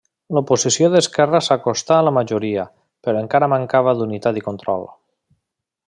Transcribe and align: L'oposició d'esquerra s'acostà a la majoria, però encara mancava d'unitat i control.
L'oposició 0.35 0.87
d'esquerra 0.93 1.41
s'acostà 1.47 1.97
a 1.99 2.05
la 2.07 2.13
majoria, 2.19 2.65
però 3.09 3.21
encara 3.25 3.51
mancava 3.55 3.97
d'unitat 4.01 4.41
i 4.43 4.47
control. 4.51 4.91